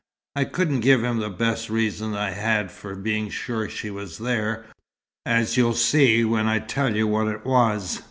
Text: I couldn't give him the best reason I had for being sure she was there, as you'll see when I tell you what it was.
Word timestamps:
I 0.35 0.45
couldn't 0.45 0.79
give 0.79 1.03
him 1.03 1.19
the 1.19 1.29
best 1.29 1.69
reason 1.69 2.15
I 2.15 2.31
had 2.31 2.71
for 2.71 2.95
being 2.95 3.29
sure 3.29 3.69
she 3.69 3.91
was 3.91 4.17
there, 4.17 4.65
as 5.27 5.57
you'll 5.57 5.75
see 5.75 6.23
when 6.25 6.47
I 6.47 6.57
tell 6.57 6.95
you 6.95 7.05
what 7.05 7.27
it 7.27 7.45
was. 7.45 7.99